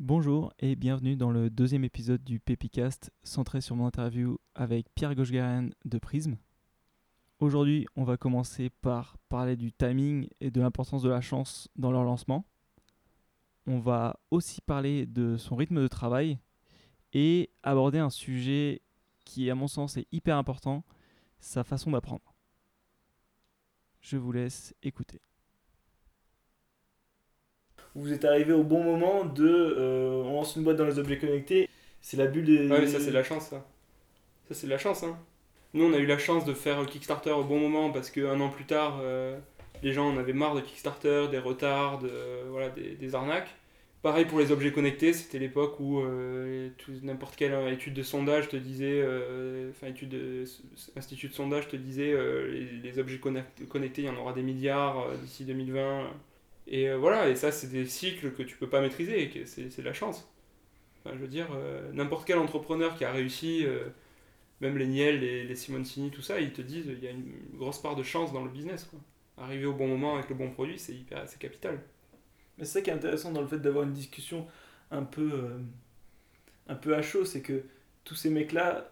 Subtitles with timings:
[0.00, 5.16] Bonjour et bienvenue dans le deuxième épisode du Pepicast centré sur mon interview avec Pierre
[5.16, 6.36] Gochgaren de Prism.
[7.40, 11.90] Aujourd'hui, on va commencer par parler du timing et de l'importance de la chance dans
[11.90, 12.44] leur lancement.
[13.66, 16.38] On va aussi parler de son rythme de travail
[17.12, 18.82] et aborder un sujet
[19.24, 20.84] qui, à mon sens, est hyper important,
[21.40, 22.36] sa façon d'apprendre.
[24.00, 25.20] Je vous laisse écouter.
[27.98, 29.46] Vous êtes arrivé au bon moment de.
[29.46, 31.68] euh, on lance une boîte dans les objets connectés.
[32.00, 32.68] C'est la bulle des.
[32.68, 33.66] Ouais, mais ça c'est la chance ça.
[34.48, 35.18] Ça c'est la chance hein.
[35.74, 38.48] Nous on a eu la chance de faire Kickstarter au bon moment parce qu'un an
[38.48, 39.38] plus tard, euh,
[39.82, 42.00] les gens en avaient marre de Kickstarter, des retards,
[42.50, 43.54] voilà, des, arnaques.
[44.00, 46.70] Pareil pour les objets connectés, c'était l'époque où euh,
[47.02, 50.44] n'importe quelle étude de sondage te disait, euh, enfin étude de,
[50.96, 54.42] institut de sondage te disait euh, les, objets connect- connectés, il y en aura des
[54.42, 56.10] milliards euh, d'ici 2020.
[56.68, 59.44] Et euh, voilà, et ça c'est des cycles que tu peux pas maîtriser, et que
[59.46, 60.28] c'est c'est de la chance.
[61.04, 63.84] Enfin, je veux dire, euh, n'importe quel entrepreneur qui a réussi, euh,
[64.60, 67.32] même les Niel, les, les Simoncini, tout ça, ils te disent il y a une
[67.56, 68.84] grosse part de chance dans le business.
[68.84, 69.00] Quoi.
[69.44, 71.80] Arriver au bon moment avec le bon produit, c'est hyper, c'est capital.
[72.58, 74.46] Mais c'est ça qui est intéressant dans le fait d'avoir une discussion
[74.90, 75.58] un peu, euh,
[76.68, 77.62] un peu à chaud, c'est que
[78.04, 78.90] tous ces mecs-là,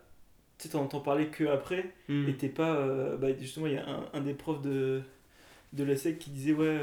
[0.58, 2.28] tu sais, t'en entends parler que après, Hmm.
[2.28, 3.16] et t'es pas.
[3.16, 5.02] bah, justement, il y a un, un des profs de,
[5.74, 6.78] de l'ESSEC qui disait Ouais,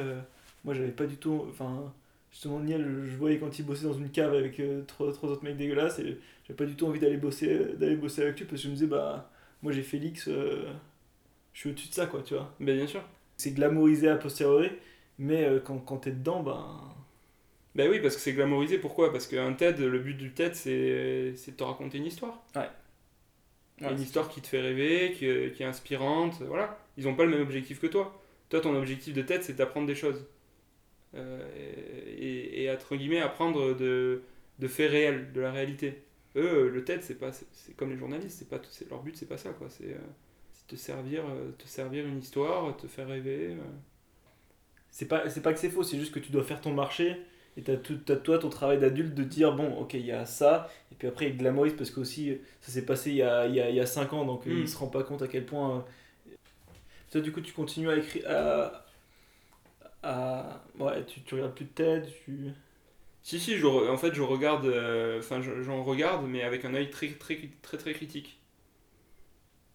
[0.63, 1.45] moi j'avais pas du tout.
[1.49, 1.93] Enfin,
[2.31, 5.43] justement, Niel, je voyais quand il bossait dans une cave avec euh, trois, trois autres
[5.43, 8.61] mecs dégueulasses, et j'avais pas du tout envie d'aller bosser, d'aller bosser avec lui parce
[8.61, 10.65] que je me disais Bah, moi j'ai Félix, euh,
[11.53, 12.53] je suis au-dessus de ça, quoi, tu vois.
[12.59, 13.03] Ben, bien sûr.
[13.37, 14.71] C'est glamourisé a posteriori,
[15.19, 16.65] mais euh, quand, quand t'es dedans, ben.
[17.75, 18.77] Ben oui, parce que c'est glamourisé.
[18.79, 19.11] Pourquoi?
[19.11, 22.43] Parce qu'un TED, le but du TED, c'est c'est de te raconter une histoire.
[23.89, 26.77] une histoire qui te fait rêver, qui, est- qui est inspirante, voilà.
[26.97, 28.19] Ils n'ont pas le même objectif que toi.
[28.49, 30.25] Toi, ton objectif de tête, c'est d'apprendre des choses.
[31.15, 31.47] Euh,
[32.17, 34.23] et, et, entre guillemets, apprendre de,
[34.59, 36.03] de faits réels, de la réalité.
[36.35, 39.27] Eux, le TED, c'est pas, c'est- comme les journalistes, c'est pas, c'est leur but, c'est
[39.27, 39.69] pas ça, quoi.
[39.69, 39.97] C'est euh,
[40.67, 43.49] te servir, euh, te servir une histoire, te faire rêver.
[43.51, 43.57] euh.
[44.91, 47.17] C'est pas, c'est pas que c'est faux, c'est juste que tu dois faire ton marché
[47.57, 50.25] et t'as, tout, t'as toi ton travail d'adulte de dire bon, ok, il y a
[50.25, 53.47] ça, et puis après il glamourise parce que aussi ça s'est passé il y a,
[53.47, 54.63] il y a, il y a 5 ans donc euh, Mm.
[54.63, 55.77] il se rend pas compte à quel point.
[55.77, 55.81] euh,
[57.11, 58.23] Toi, du coup, tu continues à écrire.
[58.29, 58.82] À,
[60.03, 62.51] à- ouais, tu, tu regardes plus de TED, tu.
[63.23, 66.89] Si, si, en fait, je regarde, euh, enfin, je- j'en regarde, mais avec un œil
[66.91, 68.39] très, très, très, très critique.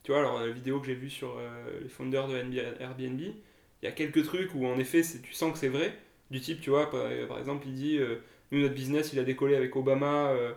[0.03, 3.21] Tu vois, alors, la vidéo que j'ai vue sur euh, les founders de NB Airbnb,
[3.21, 3.35] il
[3.83, 5.95] y a quelques trucs où, en effet, tu sens que c'est vrai.
[6.31, 8.17] Du type, tu vois, par, par exemple, il dit euh,
[8.53, 10.53] Nous, notre business, il a décollé avec Obama euh,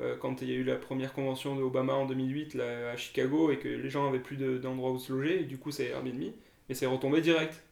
[0.00, 2.96] euh, quand il y a eu la première convention de Obama en 2008 là, à
[2.96, 5.70] Chicago et que les gens avaient plus de- d'endroits où se loger, et du coup,
[5.72, 6.22] c'est Airbnb,
[6.68, 7.62] mais c'est retombé direct.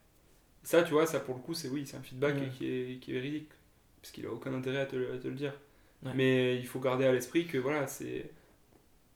[0.68, 2.50] Ça, tu vois, ça pour le coup, c'est oui, c'est un feedback Ouais.
[2.50, 3.48] qui, est, qui est véridique
[4.02, 5.54] parce qu'il a aucun intérêt à te, le- à te le dire.
[6.02, 6.12] Ouais.
[6.14, 8.30] Mais il faut garder à l'esprit que voilà, c'est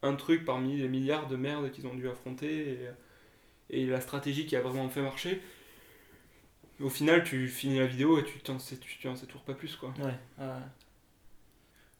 [0.02, 2.70] un truc parmi les milliards de merdes qu'ils ont dû affronter
[3.68, 5.42] et, et la stratégie qui a vraiment fait marcher.
[6.80, 9.44] Au final, tu finis la vidéo et tu t'en sais, tu, tu en sais toujours
[9.44, 9.92] pas plus quoi.
[9.98, 10.52] Ouais, ouais.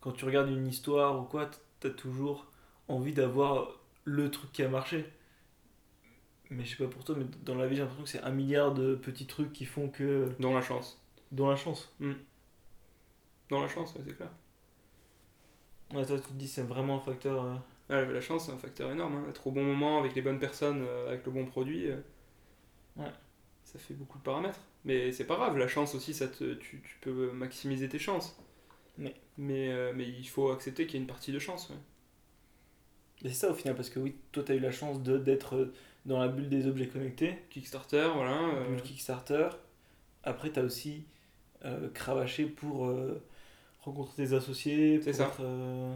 [0.00, 2.46] Quand tu regardes une histoire ou quoi, t'as toujours
[2.88, 5.04] envie d'avoir le truc qui a marché.
[6.54, 8.30] Mais je sais pas pour toi, mais dans la vie, j'ai l'impression que c'est un
[8.30, 10.30] milliard de petits trucs qui font que.
[10.38, 11.00] Dans la chance.
[11.30, 11.94] dans la chance.
[13.48, 14.30] Dans la chance, ouais, c'est clair.
[15.94, 17.44] Ouais, toi, tu te dis, c'est vraiment un facteur.
[17.44, 17.54] euh,
[17.88, 19.16] Ah, la chance, c'est un facteur énorme.
[19.16, 19.26] hein.
[19.28, 21.96] Être au bon moment, avec les bonnes personnes, euh, avec le bon produit, euh,
[22.96, 23.10] Ouais.
[23.64, 24.60] ça fait beaucoup de paramètres.
[24.84, 28.36] Mais c'est pas grave, la chance aussi, ça te, tu, tu peux maximiser tes chances.
[28.98, 31.70] Mais- Mais, euh, mais il faut accepter qu'il y a une partie de chance.
[31.70, 31.76] ouais.
[33.22, 35.54] Mais c'est ça au final, parce que oui, toi, t'as eu la chance de- d'être
[35.56, 35.72] euh,
[36.06, 38.36] dans la bulle des objets connectés, Kickstarter, voilà.
[38.36, 39.48] euh, bulle Kickstarter.
[40.24, 41.04] Après, t'as aussi
[41.64, 43.22] euh, cravaché pour euh,
[43.82, 45.00] rencontrer tes associés.
[45.02, 45.32] C'est ça.
[45.40, 45.94] euh,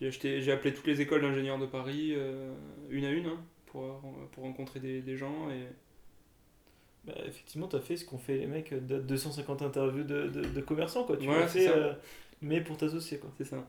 [0.00, 2.14] J'ai appelé toutes les écoles d'ingénieurs de Paris,
[2.90, 4.00] une à une, hein, pour,
[4.32, 5.50] pour rencontrer des, des gens.
[5.50, 5.66] Et...
[7.04, 10.60] bah, effectivement, t'as fait ce qu'ont fait les mecs de 250 interviews de, de, de
[10.60, 11.16] commerçants, quoi.
[11.16, 11.98] Tu Voilà, fait, ça.
[12.42, 13.30] mais pour t'associer, quoi.
[13.38, 13.66] C'est ça.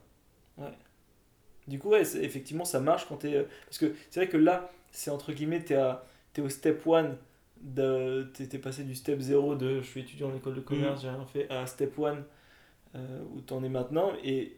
[1.68, 3.46] Du coup, ouais, effectivement, ça marche quand t'es.
[3.66, 7.18] Parce que c'est vrai que là, c'est entre guillemets, t'es, à, t'es au step 1,
[7.62, 11.02] de, t'es, t'es passé du step 0 de je suis étudiant en école de commerce,
[11.04, 12.24] j'ai rien fait, à step 1
[12.96, 14.14] euh, où t'en es maintenant.
[14.24, 14.58] Et.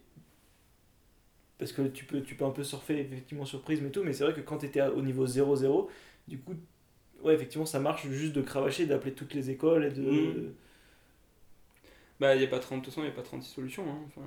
[1.59, 4.11] Parce que tu peux, tu peux un peu surfer effectivement sur Prism et tout, mais
[4.13, 5.89] c'est vrai que quand t'étais à- au niveau 0-0,
[6.27, 6.55] du coup,
[7.23, 10.01] ouais, effectivement, ça marche juste de cravacher, d'appeler toutes les écoles et de.
[10.01, 10.53] Mhm.
[12.19, 13.89] Bah, il n'y a pas 30, de toute façon, il n'y a pas 36 solutions.
[13.89, 13.99] Hein.
[14.07, 14.21] Enfin,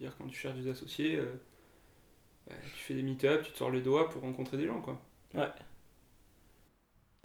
[0.00, 1.26] dire quand tu cherches des associés, euh,
[2.48, 5.00] bah, tu fais des meet-up, tu te sors les doigts pour rencontrer des gens, quoi.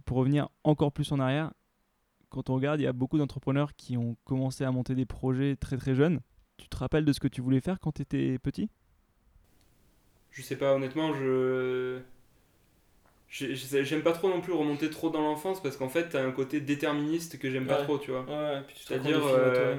[0.04, 1.52] Pour revenir encore plus en arrière,
[2.30, 5.56] quand on regarde, il y a beaucoup d'entrepreneurs qui ont commencé à monter des projets
[5.56, 6.20] très très jeunes.
[6.58, 8.70] tu te rappelles de ce que tu voulais faire quand tu étais petit?
[10.32, 12.00] Je sais pas, honnêtement, je.
[13.28, 16.22] j'ai- j'ai- J'aime pas trop non plus remonter trop dans l'enfance parce qu'en fait, t'as
[16.24, 17.84] un côté déterministe que j'aime pas Ouais.
[17.84, 18.24] trop, tu vois.
[18.24, 19.76] Ouais, puis tu te C'est-à-dire, euh.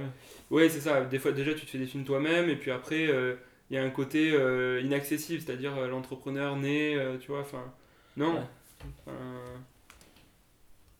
[0.50, 1.06] Ouais, c'est ça.
[1.06, 3.36] Des fois, déjà, tu te fais des films toi-même, et puis après, euh,
[3.70, 7.42] il y a un côté euh, inaccessible, c'est-à-dire euh, l'entrepreneur né, tu vois.
[7.42, 7.74] Enfin,
[8.18, 8.34] non.
[8.36, 8.48] Ouais.
[9.06, 9.64] Enfin,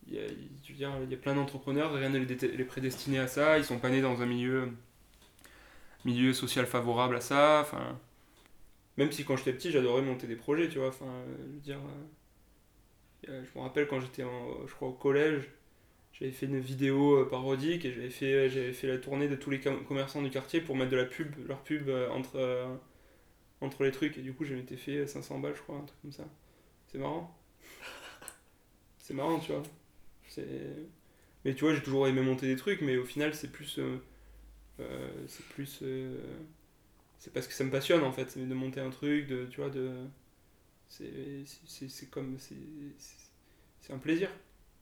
[0.08, 2.64] il y a, il- je veux dire, il y a plein d'entrepreneurs, rien ne les,
[2.66, 3.58] prédestiner à ça.
[3.58, 4.70] Ils sont pas nés dans un milieu,
[6.06, 7.60] milieu social favorable à ça.
[7.62, 7.98] Enfin,
[8.98, 10.90] même si quand j'étais petit, j'adorais monter des projets, tu vois.
[10.90, 14.94] Enfin, je veux dire, euh, euh, je me rappelle quand j'étais, en- je crois, au
[14.94, 15.50] collège.
[16.14, 19.52] J'avais fait une vidéo euh, parodique et j'avais fait, j'avais fait la tournée de tous
[19.52, 22.68] les com- commerçants du quartier pour mettre de la pub, leur pub entre,
[23.62, 24.18] entre les trucs.
[24.18, 26.26] Et du coup, je m'étais fait 500 balles, je crois, un truc comme ça.
[26.94, 27.36] C'est marrant.
[29.00, 29.64] C'est marrant, tu vois.
[30.28, 30.46] C'est...
[31.46, 33.80] Mais tu vois, j'ai toujours aimé monter des trucs, mais au final, c'est plus.
[33.80, 33.98] euh,
[34.82, 35.80] euh, c'est plus.
[35.84, 36.18] euh,
[37.20, 39.62] c'est parce que ça me passionne en fait, c'est de monter un truc, de, tu
[39.62, 39.92] vois, de.
[40.90, 42.38] C'est, c'est, c'est- c'est comme.
[42.40, 42.56] C'est,
[43.94, 44.30] un plaisir.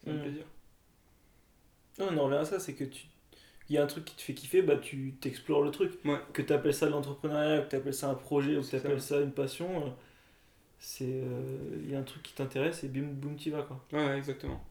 [0.04, 0.22] C'est un Mm.
[0.22, 0.46] plaisir.
[2.00, 3.06] Non, on en revient à ça, c'est que tu.
[3.70, 5.94] Il y a un truc qui te fait kiffer, bah tu t'explores le truc.
[6.06, 6.20] Ouais.
[6.34, 8.78] Que tu appelles ça de l'entrepreneuriat, que tu appelles ça un projet, ou que tu
[8.78, 8.78] ça.
[8.78, 9.96] appelles ça une passion,
[10.82, 11.06] euh, c'est.
[11.06, 13.86] euh, Il y a un truc qui t'intéresse et bim boum t'y vas quoi.
[13.92, 14.62] Ouais, ouais, exactement.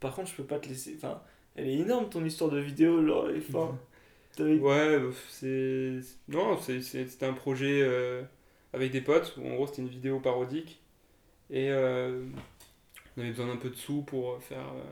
[0.00, 0.94] Par contre, je peux pas te laisser.
[0.96, 1.22] Enfin,
[1.56, 3.00] elle est énorme ton histoire de vidéo,
[3.30, 3.78] et, enfin,
[4.38, 6.00] Ouais, bah, c'est.
[6.28, 8.22] Non, c'était un projet euh,
[8.72, 10.80] avec des potes, où en gros c'était une vidéo parodique.
[11.50, 12.24] Et euh,
[13.16, 14.84] on avait besoin d'un peu de sous pour faire, euh,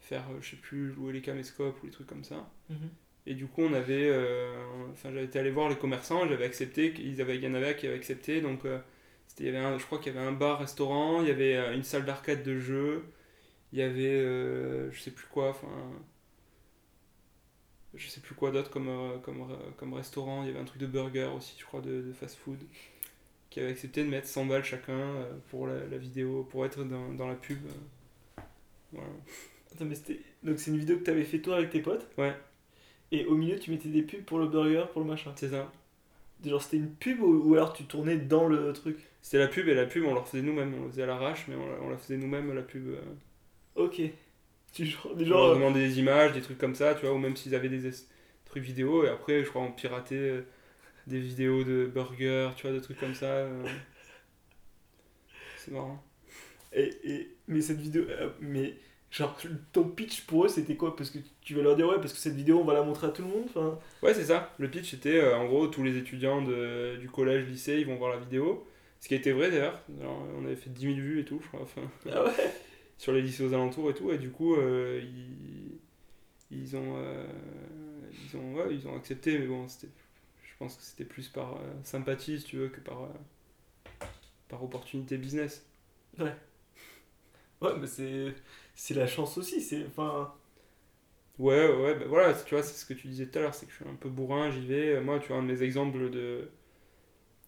[0.00, 2.48] faire euh, je sais plus, louer les caméscopes ou les trucs comme ça.
[2.68, 2.90] Mhm.
[3.26, 4.08] Et du coup, on avait.
[4.10, 4.54] euh,
[4.92, 7.76] Enfin, j'avais été allé voir les commerçants, j'avais accepté, qu'ils avaient, il y en avait
[7.76, 8.40] qui avaient accepté.
[8.40, 8.78] Donc, euh,
[9.40, 11.74] il y avait un, je crois qu'il y avait un bar-restaurant, il y avait euh,
[11.74, 13.04] une salle d'arcade de jeux,
[13.72, 14.04] il y avait.
[14.20, 15.68] euh, je sais plus quoi, enfin.
[17.94, 20.64] Je sais plus quoi d'autre comme, euh, comme, euh, comme restaurant, il y avait un
[20.64, 22.58] truc de burger aussi, je crois, de, de fast-food,
[23.50, 27.12] qui avait accepté de mettre 100 balles chacun pour la, la vidéo, pour être dans,
[27.14, 27.60] dans la pub.
[28.92, 29.08] Voilà.
[29.72, 30.20] Attends, mais c'était.
[30.42, 32.06] Donc, c'est une vidéo que t'avais fait toi avec tes potes?
[32.18, 32.36] Ouais,
[33.12, 35.34] Et au milieu, tu mettais des pubs pour le burger, pour le machin.
[35.36, 35.70] c'est ça.
[36.44, 38.98] Genre, c'était une pub ou, ou alors tu tournais dans le truc?
[39.22, 41.46] C'était la pub et la pub on la faisait nous-mêmes, on la faisait à l'arrache
[41.46, 42.88] mais on la, on la faisait nous-mêmes la pub.
[42.88, 43.00] euh.
[43.74, 44.00] Ok.
[44.72, 47.14] Tu genre, des On leur euh, demandait des images, des trucs comme ça, tu vois,
[47.14, 48.06] ou même s'ils avaient des es-
[48.44, 50.42] trucs vidéo et après je crois on piratait euh,
[51.08, 53.26] des vidéos de burgers, tu vois, des trucs comme ça.
[53.26, 53.64] euh.
[55.56, 56.02] C'est marrant.
[56.72, 58.04] Et, et- mais cette vidéo,
[58.40, 58.74] mais
[59.10, 59.36] genre
[59.72, 60.94] ton pitch pour eux c'était quoi?
[60.96, 63.06] Parce que tu vas leur dire ouais parce que cette vidéo on va la montrer
[63.06, 63.44] à tout le monde.
[63.48, 64.52] Enfin, Ouais, c'est ça.
[64.58, 67.96] Le pitch c'était euh, en gros tous les étudiants de- du collège, lycée, ils vont
[67.96, 68.66] voir la vidéo.
[69.00, 69.80] Ce qui a été vrai d'ailleurs.
[70.38, 71.62] On avait fait 10 000 vues et tout, je crois.
[71.62, 71.82] Enfin,
[72.12, 72.54] ah ouais?
[72.98, 75.78] sur les lycées aux alentours et tout et du coup euh, ils,
[76.50, 77.26] ils ont euh,
[78.12, 79.86] ils ont ouais, ils ont accepté mais bon je
[80.58, 83.08] pense que c'était plus par euh, sympathie si tu veux que par
[84.48, 85.64] par opportunité business
[87.60, 88.34] Ouais, mais c'est
[88.78, 89.60] c'est la chance aussi.
[89.60, 90.32] C'est enfin.
[91.38, 93.66] ouais ouais bah voilà tu vois c'est ce que tu disais tout à l'heure c'est
[93.66, 96.10] que je suis un peu bourrin j'y vais moi tu vois un de mes exemples
[96.10, 96.50] de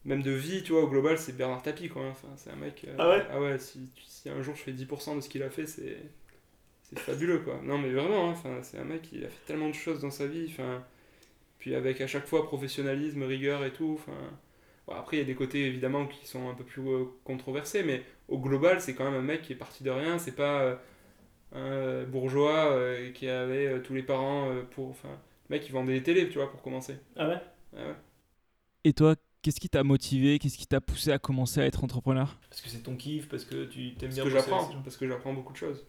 [0.04, 2.10] même de vie tu vois au global c'est Bernard Tapie quoi hein.
[2.12, 3.26] enfin c'est un mec euh, Ah ouais?
[3.30, 5.98] ah ouais si, si un jour je fais 10% de ce qu'il a fait c'est
[6.82, 9.68] c'est fabuleux quoi non mais vraiment hein, enfin c'est un mec qui a fait tellement
[9.68, 10.84] de choses dans sa vie enfin
[11.58, 14.18] puis avec à chaque fois professionnalisme rigueur et tout enfin
[14.86, 17.82] bon, après il y a des côtés évidemment qui sont un peu plus euh, controversés
[17.84, 20.62] mais au global c'est quand même un mec qui est parti de rien c'est pas
[20.62, 20.76] euh,
[21.54, 25.08] euh, bourgeois euh, qui avait euh, tous les parents euh, pour enfin
[25.48, 27.40] le mec il vendait des télés tu vois pour commencer Ah ouais?
[27.76, 27.94] Ah ouais.
[28.84, 30.38] Et toi, qu'est-ce qui t'a motivé?
[30.38, 32.36] Qu'est-ce qui t'a poussé à commencer à être entrepreneur?
[32.48, 34.24] Parce que c'est ton kiff, parce que tu t'aimes parce bien.
[34.24, 35.84] que bosser j'apprends parce que j'apprends beaucoup de choses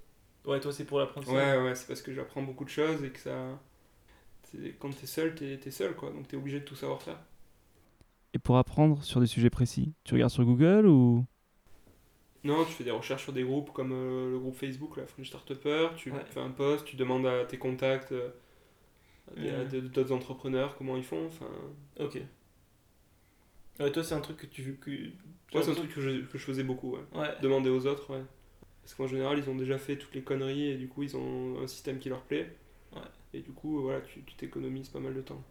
[0.46, 1.36] Ouais, toi c'est pour l'apprentissage.
[1.36, 3.60] Ouais, ouais, c'est parce que j'apprends beaucoup de choses et que ça.
[4.80, 6.12] Quand t'es seul, t'es es seul, quoi.
[6.12, 7.18] Donc t'es obligé de tout savoir faire.
[8.34, 11.25] Et pour apprendre sur des sujets précis, tu regardes sur Google ou?
[12.43, 15.27] Non, tu fais des recherches sur des groupes comme euh, le groupe Facebook, la French
[15.27, 15.89] Startupper.
[15.95, 16.24] Tu Ouais.
[16.25, 18.29] fais un post, tu demandes à tes contacts, euh,
[19.38, 21.27] à des- d'autres entrepreneurs, comment ils font.
[21.27, 21.48] Enfin,
[22.00, 22.19] Ok.
[23.79, 24.75] Ouais, toi c'est un truc que tu.
[24.79, 24.91] Que...
[25.53, 27.03] moi, c'est un truc que je, que je faisais beaucoup, ouais.
[27.13, 27.29] Ouais.
[27.41, 28.24] Demander aux autres, ouais.
[28.81, 31.60] Parce qu'en général, ils ont déjà fait toutes les conneries et du coup, ils ont
[31.62, 32.55] un système qui leur plaît.
[32.93, 33.01] Ouais.
[33.33, 35.41] Et du coup, voilà, tu tu t'économises pas mal de temps.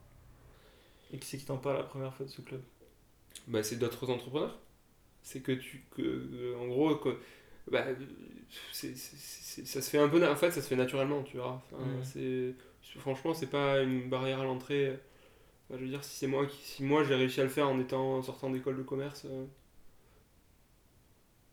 [1.12, 2.60] Et qui c'est qui t'en parle la première fois de ce club?
[3.48, 4.58] Bah, c'est d'autres entrepreneurs.
[5.22, 5.84] C'est que tu.
[5.96, 7.16] Que, en gros, que,
[7.70, 7.86] bah,
[8.72, 10.26] c'est- c'est- c'est- ça se fait un peu.
[10.28, 11.40] En fait, ça se fait naturellement, tu.
[11.40, 12.04] Enfin, Mhm.
[12.04, 12.54] c'est,
[13.00, 14.98] franchement, c'est pas une barrière à l'entrée.
[15.70, 16.58] Je veux dire, si c'est moi qui.
[16.58, 19.24] Si moi j'ai réussi à le faire en étant en sortant d'école de commerce.
[19.26, 19.46] euh,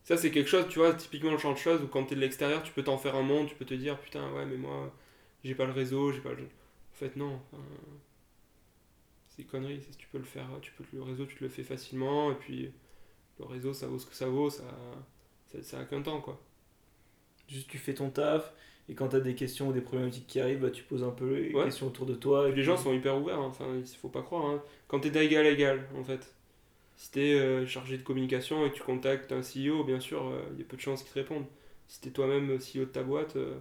[0.03, 2.21] Ça, c'est quelque chose, tu vois, typiquement le genre de choses où quand t'es de
[2.21, 4.91] l'extérieur, tu peux t'en faire un monde, tu peux te dire, putain, ouais, mais moi,
[5.43, 6.43] j'ai pas le réseau, j'ai pas le.
[6.43, 7.41] En fait, non.
[7.51, 7.61] enfin,
[9.29, 9.81] c'est connerie.
[9.97, 12.71] Tu peux le faire, tu peux le réseau, tu te le fais facilement, et puis
[13.39, 14.63] le réseau, ça vaut ce que ça vaut, ça,
[15.47, 16.39] ça, ça a qu'un temps, quoi.
[17.47, 18.53] Juste tu fais ton taf,
[18.89, 21.35] et quand t'as des questions ou des problématiques qui arrivent, bah, tu poses un peu
[21.35, 21.65] les Ouais.
[21.65, 22.49] questions autour de toi.
[22.49, 23.45] Et les gens sont hyper ouverts, hein.
[23.47, 24.45] enfin, il faut pas croire.
[24.47, 24.61] hein.
[24.87, 26.35] Quand t'es d'égal à égal, en fait,
[26.97, 30.59] si t'es euh, chargé de communication et que tu contactes un CEO, bien sûr, il
[30.59, 31.45] y a peu de chances qu'ils te répondent.
[31.87, 33.59] Si t'es toi-même CEO de ta boîte, euh,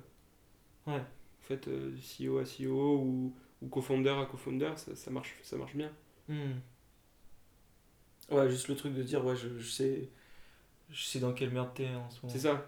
[0.86, 1.04] Ouais.
[1.42, 5.56] en fait, euh, CEO à CEO ou, ou co-founder à co-founder, ça, ça marche, ça
[5.56, 5.90] marche bien.
[6.28, 6.60] Hmm.
[8.30, 10.08] Ouais, juste le truc de dire, ouais, je, je sais,
[10.90, 12.32] je sais dans quelle merde t'es en ce moment.
[12.32, 12.66] C'est ça.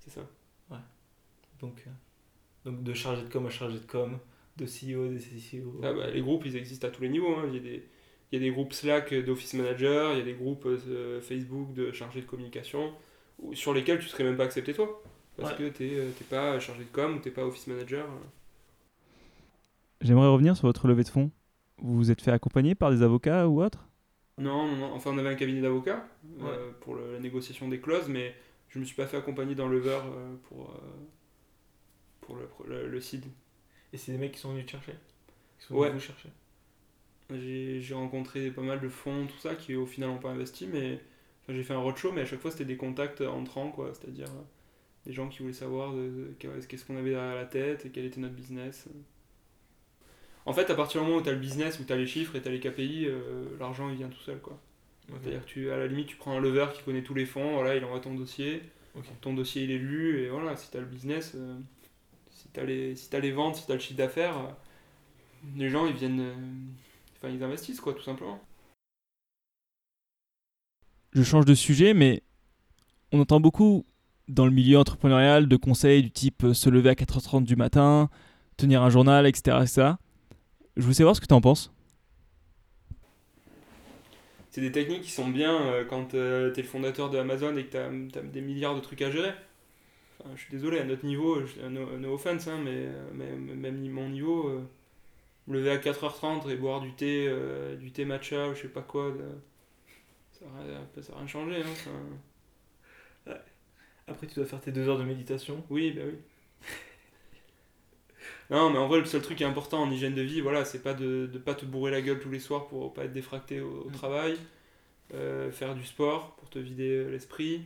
[0.00, 0.22] C'est ça.
[1.60, 1.90] Donc, euh,
[2.70, 4.18] donc de chargé de com à chargé de com,
[4.56, 5.80] de CEO, de CCO.
[5.84, 7.36] Ah bah, les groupes, ils existent à tous les niveaux.
[7.36, 7.44] hein.
[7.48, 7.88] Il, y a des,
[8.32, 11.74] il y a des groupes Slack d'office manager, il y a des groupes euh, Facebook
[11.74, 12.94] de chargé de communication,
[13.40, 15.02] où- sur lesquels tu serais même pas accepté toi.
[15.36, 15.54] Parce Ouais.
[15.54, 18.06] que t'es euh, t'es pas chargé de com ou t'es pas office manager.
[20.00, 21.30] J'aimerais revenir sur votre levée de fonds.
[21.80, 23.87] Vous vous êtes fait accompagner par des avocats ou autres?
[24.38, 24.92] Non, non, non.
[24.94, 26.06] Enfin, on avait un cabinet d'avocats
[26.42, 28.34] euh, pour le- la négociation des clauses, mais
[28.68, 30.78] je me suis pas fait accompagner dans le lever euh, pour, euh,
[32.20, 33.24] pour le, le, le seed.
[33.92, 34.94] Et c'est des mecs qui sont venus te chercher?
[35.58, 35.88] Qui sont Ouais.
[35.88, 36.30] venus vous chercher?
[37.30, 40.66] J'ai j'ai rencontré pas mal de fonds, tout ça, qui au final n'ont pas investi,
[40.66, 41.00] mais
[41.44, 44.28] enfin, j'ai fait un roadshow, mais à chaque fois c'était des contacts entrants, quoi, c'est-à-dire
[45.06, 45.94] des gens qui voulaient savoir
[46.40, 48.88] qu'est-ce qu'on avait derrière la tête et quel était notre business.
[50.48, 52.06] En fait, à partir du moment où tu as le business, où tu as les
[52.06, 54.58] chiffres et tu as les KPI, euh, l'argent il vient tout seul, quoi.
[55.22, 57.54] C'est-à-dire que tu, à la limite, tu prends un lever qui connaît tous les fonds,
[57.54, 58.62] voilà, il envoie ton dossier,
[59.20, 61.54] ton dossier il est lu, et voilà, si tu as le business, euh,
[62.30, 64.50] si tu as, les- si t'as les ventes, si tu as le chiffre d'affaires, euh,
[65.56, 66.20] les gens ils viennent.
[66.20, 66.34] euh,
[67.20, 68.40] Enfin, ils investissent, quoi, tout simplement.
[71.12, 72.22] Je change de sujet, mais
[73.12, 73.84] on entend beaucoup
[74.28, 78.08] dans le milieu entrepreneurial de conseils du type se lever à 4h30 du matin,
[78.56, 79.58] tenir un journal, etc.
[79.62, 79.92] etc.
[80.78, 81.70] Je voulais savoir ce que tu en penses.
[84.50, 87.64] C'est des techniques qui sont bien euh, quand tu es le fondateur de Amazon et
[87.66, 87.70] que
[88.10, 89.32] tu as, des milliards de trucs à gérer.
[90.20, 93.36] Enfin, je suis désolé, à notre niveau, je- no, no offense, hein, mais, euh, mais-
[93.56, 94.62] même mon niveau, euh,
[95.48, 98.68] me lever à 4h30 et boire du thé, euh, du thé matcha ou je sais
[98.68, 99.14] pas quoi,
[100.32, 101.56] ça n'a rien, ça a rien changé.
[101.62, 101.92] Hein,
[104.08, 105.64] Après, tu dois faire tes deux heures de méditation.
[105.70, 106.18] Oui, bah oui.
[108.50, 110.64] Non, mais en vrai, le seul truc qui est important en hygiène de vie, voilà,
[110.64, 113.12] c'est pas de ne pas te bourrer la gueule tous les soirs pour pas être
[113.12, 113.90] défracté au, au Mm.
[113.90, 114.38] travail,
[115.14, 117.64] euh, faire du sport pour te vider euh, l'esprit,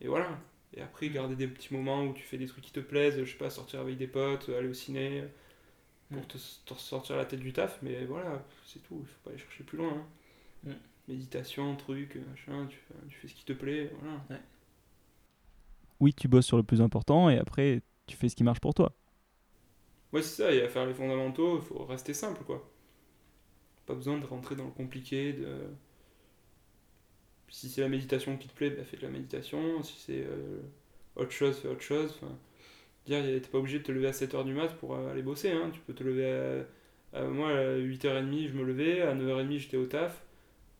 [0.00, 0.28] et voilà.
[0.76, 3.30] Et après, garder des petits moments où tu fais des trucs qui te plaisent, je
[3.30, 5.24] sais pas, sortir avec des potes, aller au ciné,
[6.12, 6.28] pour Mm.
[6.28, 9.38] te, te sortir la tête du taf, mais voilà, c'est tout, il faut pas aller
[9.40, 9.92] chercher plus loin.
[9.94, 10.06] hein.
[10.66, 10.76] Mm.
[11.08, 14.20] Méditation, truc, machin, tu, fais- tu fais ce qui te plaît, voilà.
[16.00, 18.74] Oui, tu bosses sur le plus important et après, tu fais ce qui marche pour
[18.74, 18.92] toi.
[20.12, 22.68] Ouais, c'est ça, et à faire les fondamentaux, il faut rester simple, quoi.
[23.86, 25.46] Pas besoin de rentrer dans le compliqué, de...
[27.48, 30.60] Si c'est la méditation qui te plaît, bah fais de la méditation, si c'est euh,
[31.16, 32.18] autre chose, fais autre chose.
[33.06, 35.10] Dire, y a- t'es pas obligé de te lever à 7h du mat pour euh,
[35.12, 35.70] aller bosser, hein.
[35.72, 36.66] Tu peux te lever
[37.14, 37.22] à...
[37.24, 40.24] moi, à 8h30, je me levais, à 9h30, j'étais au taf.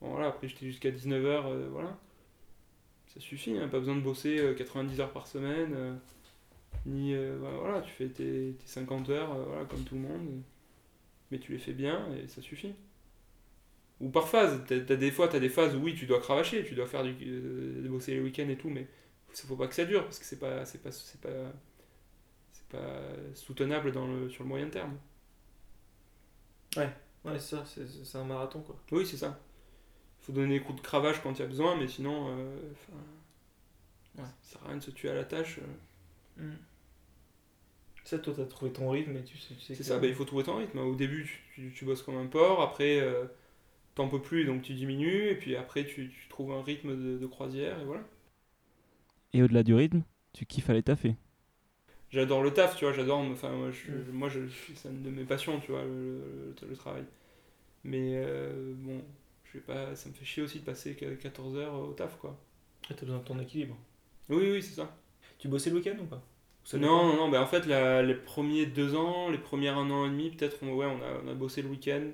[0.01, 1.97] Bon, voilà, après, j'étais jusqu'à 19h, voilà.
[3.07, 5.99] Ça suffit, hein, pas besoin de bosser euh, 90 heures par semaine.
[6.87, 10.01] Ni euh, bah, voilà tu fais tes, tes 50 heures euh, voilà comme tout le
[10.01, 10.41] monde
[11.31, 12.75] mais tu les fais bien et ça suffit
[13.99, 16.63] ou par phase t'as, t'as des fois t'as des phases où oui tu dois cravacher
[16.63, 18.87] tu dois faire du euh, bosser les week-ends et tout mais
[19.29, 21.51] faut, faut pas que ça dure parce que c'est pas c'est pas c'est pas
[22.51, 23.01] c'est pas
[23.35, 24.97] soutenable dans le sur le moyen terme
[27.25, 28.75] Ouais, c'est ça, c'est un marathon quoi.
[28.91, 29.39] oui c'est ça
[30.21, 32.57] faut donner des coups de cravache quand il y a besoin mais sinon euh,
[34.17, 34.23] Ouais.
[34.41, 36.53] ça sert à rien de se tuer à la tâche euh.
[38.07, 39.53] Ça, toi, t'as trouvé ton rythme et tu sais.
[39.53, 40.79] tu sais C'est que- ça, bah, il faut trouver ton rythme.
[40.79, 43.25] Au début, tu, tu- tu bosses comme un porc, après, euh,
[43.95, 47.17] t'en peux plus, donc tu diminues, et puis après, tu, tu trouves un rythme de,
[47.19, 48.03] de croisière, et voilà.
[49.31, 51.15] Et au-delà du rythme, tu kiffes aller taffer.
[52.09, 54.03] J'adore le taf, tu vois, j'adore, enfin, moi, je, Mm.
[54.11, 54.39] moi je,
[54.75, 57.03] c'est une de mes passions, tu vois, le, le- le travail.
[57.85, 59.03] Mais euh, bon,
[59.45, 62.17] je vais pas, ça me fait chier aussi de passer que 14 heures au taf,
[62.19, 62.39] quoi.
[62.89, 63.77] Ah, T'as besoin de ton équilibre.
[64.29, 64.95] Oui, oui, c'est ça.
[65.39, 66.21] Tu bossais le week-end ou pas?
[66.73, 70.05] Non, non, non, bah, en fait, la- les premiers deux ans, les premiers un an
[70.05, 72.07] et demi, peut-être, on, ouais, on a, on a bossé le week-end.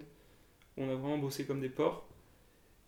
[0.78, 2.06] On a vraiment bossé comme des porcs.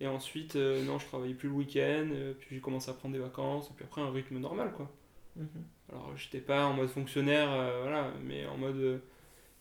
[0.01, 3.13] Et ensuite, euh, non, je travaillais plus le week-end, euh, puis j'ai commencé à prendre
[3.15, 4.91] des vacances, et puis après, un rythme normal, quoi.
[5.38, 5.48] Mhm.
[5.91, 9.00] Alors, j'étais pas en mode fonctionnaire, euh, voilà, mais en mode euh,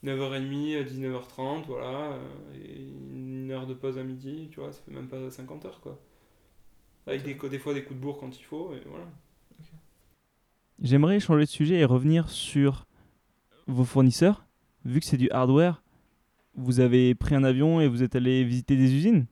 [0.04, 2.18] 9h30, euh, 19h30, voilà,
[2.54, 5.80] et une heure de pause à midi, tu vois, ça fait même pas 50 heures,
[5.82, 5.99] quoi.
[7.06, 9.06] Avec des, des fois des coups de bourre quand il faut, et voilà.
[10.82, 12.86] J'aimerais changer de sujet et revenir sur
[13.66, 14.46] vos fournisseurs.
[14.84, 15.82] Vu que c'est du hardware,
[16.56, 19.26] vous avez pris un avion et vous êtes allé visiter des usines?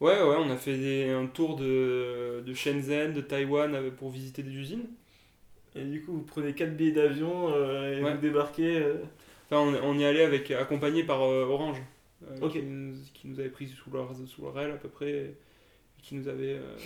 [0.00, 4.10] Ouais, ouais, on a fait des- un tour de, de Shenzhen, de Taïwan euh, pour
[4.10, 4.86] visiter des usines.
[5.76, 8.14] Et du coup, vous prenez 4 billets d'avion euh, et Ouais.
[8.14, 8.78] vous débarquez.
[8.82, 8.96] euh,
[9.50, 11.82] Enfin, on, on y est allé avec, accompagné par euh, Orange,
[12.30, 15.10] euh, qui, nous, qui nous avait pris sous leur, sous leur aile à peu près,
[15.12, 15.36] et
[16.02, 16.76] qui nous avait euh,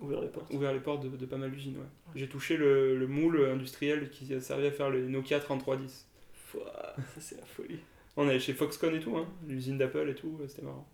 [0.00, 0.52] ouvert les portes.
[0.52, 1.76] ouvert les portes de, de pas mal d'usines.
[1.76, 1.86] Ouais.
[2.14, 6.06] J'ai touché le, le moule industriel qui a servi à faire les Nokia 3310.
[6.34, 7.78] Fouah, ça, c'est la folie.
[8.16, 10.86] On allait chez Foxconn et tout, hein, l'usine d'Apple et tout, c'était marrant.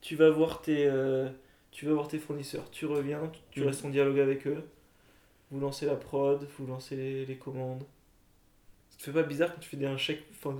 [0.00, 1.28] Tu vas voir tes, euh,
[1.72, 2.70] tu vas voir tes fournisseurs.
[2.70, 3.66] Tu reviens, tu, tu Mhm.
[3.66, 4.62] restes en dialogue avec eux.
[5.50, 7.84] Vous lancez la prod, vous lancez les, les commandes.
[8.90, 10.56] Ça te fait pas bizarre quand tu fais des, un chèque enfin.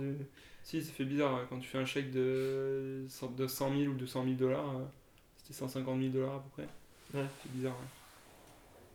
[0.64, 4.24] Si, ça fait bizarre quand tu fais un chèque de, de 100 000 ou 200
[4.24, 4.84] 000 dollars, euh,
[5.38, 6.68] c'était 150 000 dollars à peu près.
[7.14, 7.26] Ouais.
[7.42, 7.72] C'est bizarre.
[7.80, 7.86] ouais.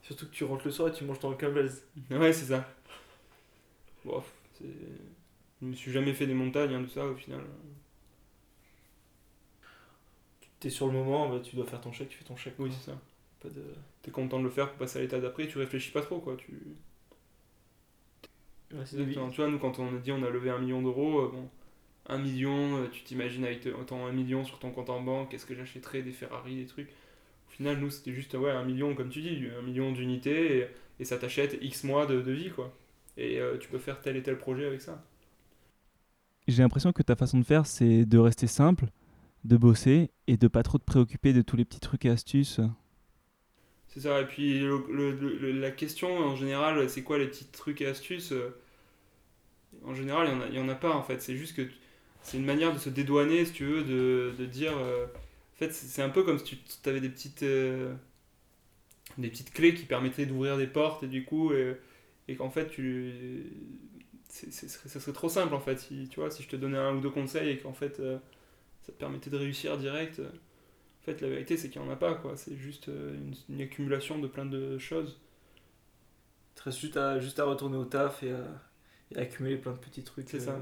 [0.03, 1.82] Surtout que tu rentres le soir et tu manges ton Campbell's.
[2.12, 2.67] Ouais, c'est ça.
[4.05, 4.24] Bon,
[4.58, 4.65] c'est...
[5.62, 7.41] Je me suis jamais fait des montagnes, hein, tout ça, au final.
[10.60, 12.55] T'es sur le moment, bah, tu dois faire ton chèque, tu fais ton chèque.
[12.60, 12.98] Oui, c'est ça.
[13.41, 13.63] Pas de...
[14.01, 16.36] T'es content de le faire pour passer à l'état d'après, tu réfléchis pas trop, quoi.
[16.38, 16.60] Tu...
[18.74, 18.98] Ouais, c'est.
[19.00, 19.29] Exactement.
[19.29, 21.50] Tu vois, nous, quand on a dit on a levé un million d'euros, euh, bon,
[22.08, 25.34] un million, euh, tu t'imagines avec te- autant un million sur ton compte en banque,
[25.34, 26.89] est-ce que j'achèterais des Ferrari, des trucs?
[27.53, 30.67] Au final, nous, c'était juste, ouais, un million, comme tu dis, un million d'unités, et,
[31.00, 32.74] et ça t'achète X mois de, de vie, quoi.
[33.17, 35.03] Et euh, tu peux faire tel et tel projet avec ça.
[36.48, 38.86] J'ai l'impression que ta façon de faire, c'est de rester simple,
[39.45, 42.60] de bosser et de pas trop te préoccuper de tous les petits trucs et astuces.
[43.88, 47.45] C'est ça, et puis le- le- le- la question en général, c'est quoi les petits
[47.45, 48.50] trucs et astuces euh,
[49.86, 51.67] En général, il n'y en, en a pas en fait, c'est juste que
[52.22, 54.75] c'est une manière de se dédouaner, si tu veux, de, de dire.
[54.77, 55.05] euh,
[55.67, 57.96] fait, c'est un peu comme si tu avais des petites, euh,
[59.17, 61.75] des petites clés qui permettraient d'ouvrir des portes, et du coup, et,
[62.27, 63.51] et qu'en fait, tu.
[64.29, 64.51] serait-
[64.89, 67.01] ça serait trop simple en fait, si, tu vois, si je te donnais un ou
[67.01, 68.17] deux conseils et qu'en fait, euh,
[68.84, 70.20] ça te permettait de réussir direct.
[70.20, 72.38] euh, en fait, la vérité, c'est qu'il n'y en a pas, quoi.
[72.38, 75.20] C'est juste euh, une, une accumulation de plein de choses.
[76.64, 78.44] Reste juste à, juste à retourner au taf et à,
[79.11, 80.29] et à accumuler plein de petits trucs.
[80.29, 80.59] C'est ça.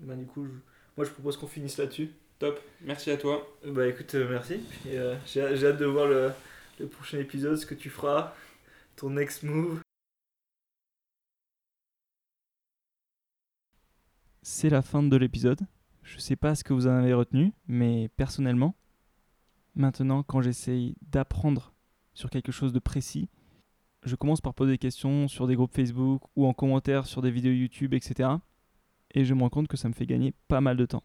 [0.00, 0.50] Bah, du coup, je-
[0.96, 2.10] moi je propose qu'on finisse là-dessus.
[2.38, 2.60] Top.
[2.82, 3.44] Merci à toi.
[3.66, 4.60] Bah écoute, euh, merci.
[4.86, 6.30] Euh, j'ai j'ai hâte de voir le,
[6.78, 8.32] le prochain épisode, ce que tu feras,
[8.94, 9.80] ton next move.
[14.42, 15.60] C'est la fin de l'épisode.
[16.04, 18.76] Je sais pas ce que vous en avez retenu, mais personnellement,
[19.74, 21.72] maintenant quand j'essaye d'apprendre
[22.14, 23.28] sur quelque chose de précis,
[24.04, 27.32] je commence par poser des questions sur des groupes Facebook ou en commentaire sur des
[27.32, 28.30] vidéos YouTube, etc.
[29.10, 31.02] Et je me rends compte que ça me fait gagner pas mal de temps.